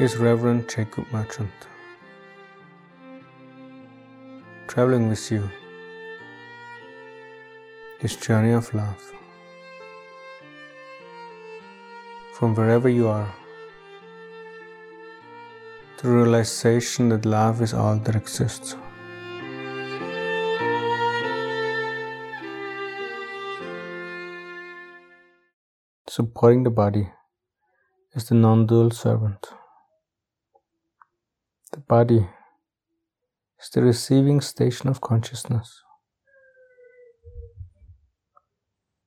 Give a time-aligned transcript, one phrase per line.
[0.00, 1.52] is Reverend Jacob Merchant.
[4.66, 5.48] Traveling with you,
[8.00, 9.12] this journey of love.
[12.32, 13.32] From wherever you are,
[16.02, 18.74] the realization that love is all that exists.
[26.08, 27.12] Supporting the body
[28.14, 29.46] is the non dual servant.
[31.74, 32.28] The body
[33.60, 35.82] is the receiving station of consciousness.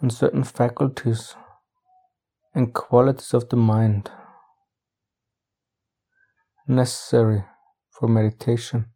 [0.00, 1.36] And certain faculties
[2.52, 4.10] and qualities of the mind
[6.66, 7.44] necessary
[7.92, 8.86] for meditation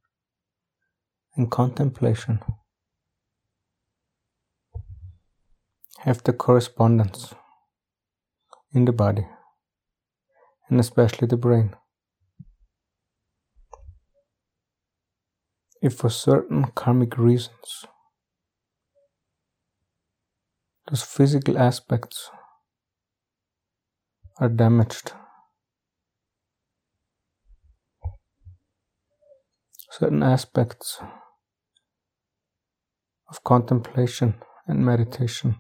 [1.37, 2.41] and contemplation
[5.99, 7.33] have the correspondence
[8.73, 9.29] in the body
[10.69, 11.77] and especially the brain.
[15.83, 17.87] If for certain karmic reasons
[20.89, 22.31] those physical aspects
[24.39, 25.11] are damaged,
[29.91, 31.01] certain aspects
[33.29, 34.35] of contemplation
[34.69, 35.57] and meditation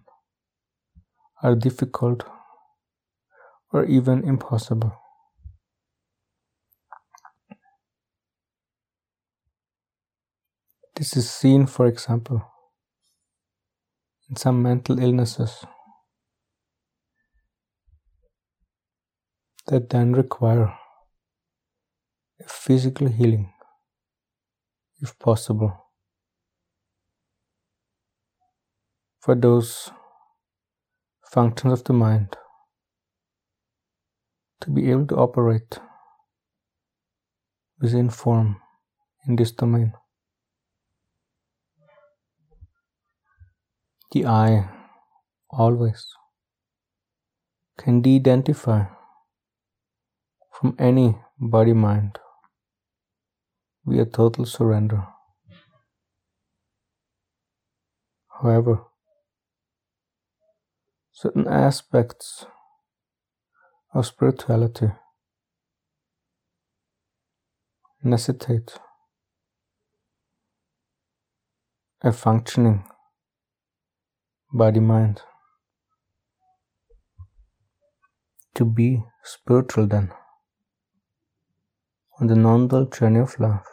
[1.43, 2.23] are difficult
[3.73, 5.02] or even impossible.
[11.03, 12.41] This is seen, for example,
[14.31, 15.67] in some mental illnesses
[19.67, 20.72] that then require
[22.39, 23.53] a physical healing,
[25.00, 25.72] if possible,
[29.19, 29.91] for those
[31.33, 32.37] functions of the mind
[34.61, 35.81] to be able to operate
[37.81, 38.61] within form
[39.26, 39.94] in this domain.
[44.12, 44.69] The I
[45.49, 46.06] always
[47.78, 48.84] can de identify
[50.50, 52.19] from any body mind
[53.87, 55.06] via total surrender.
[58.43, 58.84] However,
[61.12, 62.44] certain aspects
[63.94, 64.91] of spirituality
[68.03, 68.79] necessitate
[72.03, 72.84] a functioning
[74.52, 75.22] body mind.
[78.56, 80.12] To be spiritual, then,
[82.20, 83.64] on the non dual journey of love,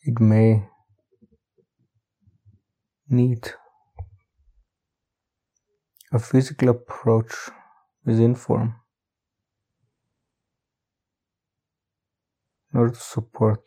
[0.00, 0.66] it may
[3.10, 3.52] need
[6.12, 7.50] a physical approach
[8.06, 8.76] within form
[12.72, 13.60] in order to support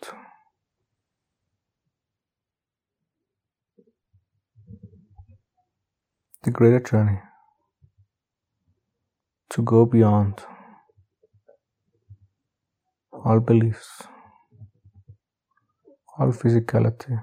[6.48, 7.20] the greater journey
[9.50, 10.44] to go beyond
[13.12, 14.04] all beliefs,
[16.18, 17.18] all physicality,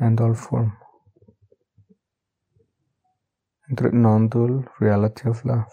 [0.00, 0.72] and all form
[3.68, 5.70] into the non dual reality of love.